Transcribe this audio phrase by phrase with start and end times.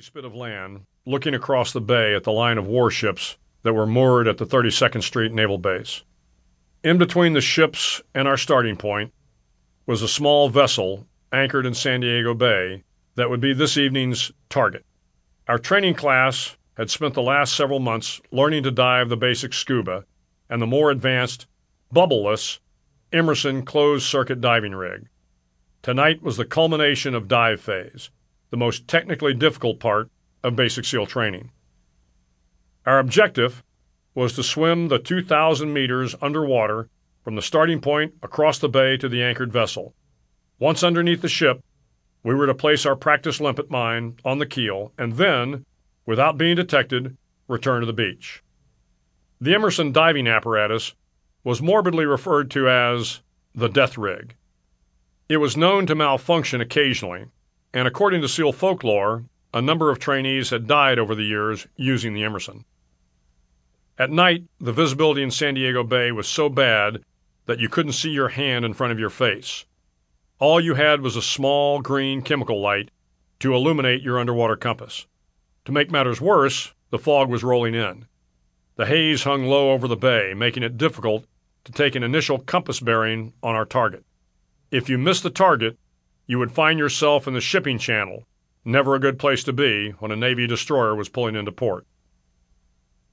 [0.00, 4.28] spit of land, looking across the bay at the line of warships that were moored
[4.28, 6.04] at the 32nd Street Naval Base.
[6.84, 9.12] In between the ships and our starting point
[9.86, 12.84] was a small vessel anchored in San Diego Bay
[13.16, 14.84] that would be this evening's target.
[15.48, 20.04] Our training class had spent the last several months learning to dive the basic scuba
[20.48, 21.48] and the more advanced,
[21.92, 22.60] bubbleless
[23.12, 25.08] Emerson closed circuit diving rig.
[25.82, 28.10] Tonight was the culmination of dive phase,
[28.50, 30.10] the most technically difficult part
[30.42, 31.50] of basic SEAL training.
[32.86, 33.62] Our objective
[34.14, 36.88] was to swim the 2,000 meters underwater
[37.22, 39.94] from the starting point across the bay to the anchored vessel.
[40.58, 41.62] Once underneath the ship,
[42.22, 45.64] we were to place our practice limpet mine on the keel and then,
[46.06, 48.42] without being detected, return to the beach.
[49.40, 50.94] The Emerson diving apparatus
[51.44, 53.20] was morbidly referred to as
[53.54, 54.34] the death rig.
[55.28, 57.26] It was known to malfunction occasionally,
[57.72, 62.14] and according to SEAL folklore, a number of trainees had died over the years using
[62.14, 62.64] the Emerson.
[63.98, 67.02] At night, the visibility in San Diego Bay was so bad
[67.46, 69.64] that you couldn't see your hand in front of your face.
[70.38, 72.90] All you had was a small green chemical light
[73.40, 75.06] to illuminate your underwater compass.
[75.64, 78.06] To make matters worse, the fog was rolling in.
[78.76, 81.24] The haze hung low over the bay, making it difficult
[81.64, 84.04] to take an initial compass bearing on our target.
[84.70, 85.76] If you missed the target,
[86.28, 88.28] you would find yourself in the shipping channel,
[88.64, 91.84] never a good place to be when a Navy destroyer was pulling into port.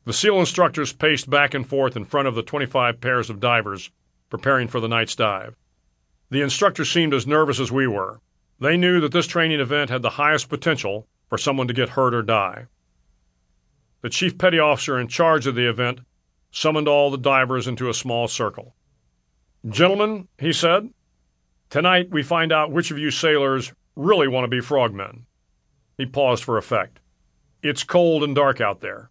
[0.04, 3.90] The SEAL instructors paced back and forth in front of the 25 pairs of divers
[4.30, 5.56] preparing for the night's dive.
[6.30, 8.20] The instructors seemed as nervous as we were.
[8.60, 12.14] They knew that this training event had the highest potential for someone to get hurt
[12.14, 12.68] or die
[14.06, 16.00] the chief petty officer in charge of the event
[16.52, 18.76] summoned all the divers into a small circle.
[19.68, 20.92] Gentlemen, he said,
[21.70, 25.26] tonight we find out which of you sailors really want to be frogmen.
[25.98, 27.00] He paused for effect.
[27.64, 29.10] It's cold and dark out there.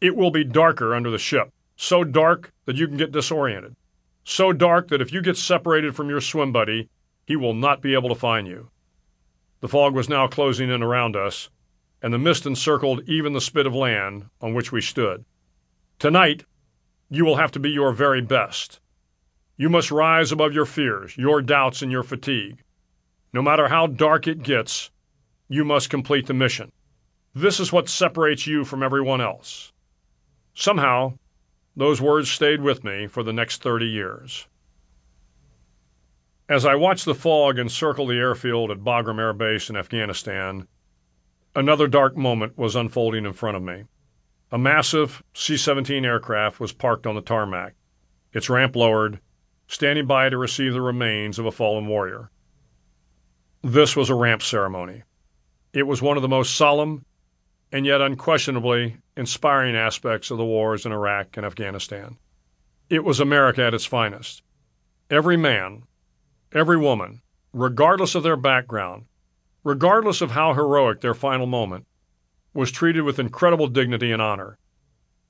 [0.00, 3.76] It will be darker under the ship, so dark that you can get disoriented.
[4.24, 6.88] So dark that if you get separated from your swim buddy,
[7.26, 8.70] he will not be able to find you.
[9.60, 11.50] The fog was now closing in around us,
[12.02, 15.24] and the mist encircled even the spit of land on which we stood.
[15.98, 16.44] Tonight,
[17.08, 18.80] you will have to be your very best.
[19.56, 22.62] You must rise above your fears, your doubts, and your fatigue.
[23.32, 24.90] No matter how dark it gets,
[25.48, 26.72] you must complete the mission.
[27.34, 29.72] This is what separates you from everyone else.
[30.54, 31.14] Somehow,
[31.76, 34.46] those words stayed with me for the next 30 years.
[36.48, 40.68] As I watched the fog encircle the airfield at Bagram Air Base in Afghanistan,
[41.56, 43.84] Another dark moment was unfolding in front of me.
[44.50, 47.74] A massive C 17 aircraft was parked on the tarmac,
[48.32, 49.20] its ramp lowered,
[49.66, 52.30] standing by to receive the remains of a fallen warrior.
[53.62, 55.02] This was a ramp ceremony.
[55.72, 57.04] It was one of the most solemn
[57.72, 62.18] and yet unquestionably inspiring aspects of the wars in Iraq and Afghanistan.
[62.88, 64.42] It was America at its finest.
[65.10, 65.84] Every man,
[66.52, 67.22] every woman,
[67.52, 69.06] regardless of their background,
[69.64, 71.86] regardless of how heroic their final moment,
[72.52, 74.58] was treated with incredible dignity and honor.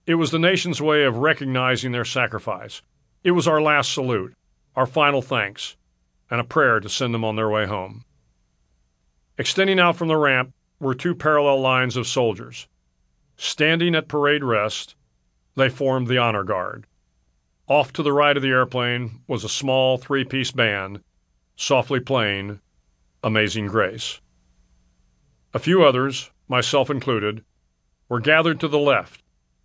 [0.07, 2.83] It was the nation's way of recognizing their sacrifice.
[3.25, 4.35] It was our last salute,
[4.77, 5.77] our final thanks,
[6.31, 8.05] and a prayer to send them on their way home.
[9.39, 12.69] Extending out from the ramp were two parallel lines of soldiers.
[13.39, 14.95] Standing at parade rest,
[15.57, 16.87] they formed the honor guard.
[17.67, 21.01] Off to the right of the airplane was a small three piece band,
[21.57, 22.61] softly playing
[23.23, 24.21] Amazing Grace.
[25.55, 27.43] A few others, myself included,
[28.11, 29.23] were gathered to the left,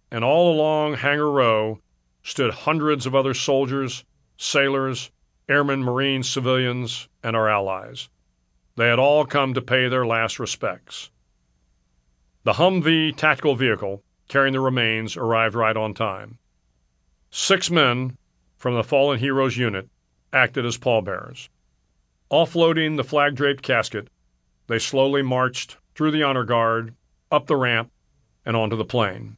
[0.09, 1.81] and all along Hangar Row
[2.23, 4.03] stood hundreds of other soldiers,
[4.37, 5.11] sailors,
[5.47, 8.09] airmen, marines, civilians, and our allies.
[8.75, 11.09] They had all come to pay their last respects.
[12.43, 16.37] The Humvee tactical vehicle carrying the remains arrived right on time.
[17.31, 18.17] Six men
[18.57, 19.89] from the fallen heroes unit
[20.31, 21.49] acted as pallbearers.
[22.31, 24.07] Offloading the flag draped casket,
[24.67, 26.93] they slowly marched through the honor guard,
[27.31, 27.91] up the ramp,
[28.45, 29.35] and onto the plane.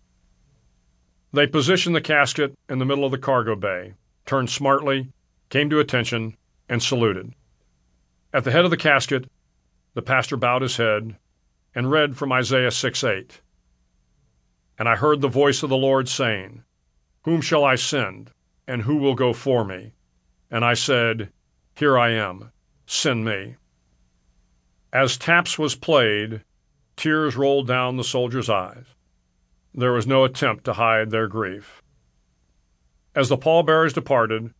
[1.34, 3.94] They positioned the casket in the middle of the cargo bay,
[4.26, 5.14] turned smartly,
[5.50, 6.36] came to attention,
[6.68, 7.34] and saluted.
[8.34, 9.30] At the head of the casket,
[9.94, 11.16] the pastor bowed his head
[11.74, 13.42] and read from Isaiah 6 8.
[14.78, 16.64] And I heard the voice of the Lord saying,
[17.24, 18.32] Whom shall I send,
[18.68, 19.94] and who will go for me?
[20.50, 21.32] And I said,
[21.76, 22.52] Here I am,
[22.86, 23.56] send me.
[24.92, 26.42] As taps was played,
[26.98, 28.86] tears rolled down the soldiers' eyes.
[29.74, 31.82] There was no attempt to hide their grief.
[33.16, 34.54] As the pallbearers departed,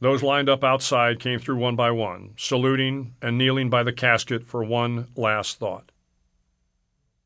[0.00, 4.44] those lined up outside came through one by one, saluting and kneeling by the casket
[4.44, 5.90] for one last thought.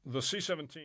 [0.06, 0.84] The C 17